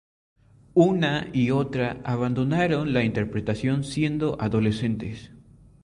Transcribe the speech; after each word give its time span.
Una 0.73 1.27
y 1.31 1.51
otra 1.51 2.01
abandonaron 2.03 2.91
la 2.91 3.03
interpretación 3.03 3.83
siendo 3.83 4.35
adolescentes. 4.41 5.29